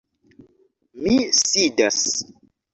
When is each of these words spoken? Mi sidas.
Mi 1.03 1.19
sidas. 1.43 2.03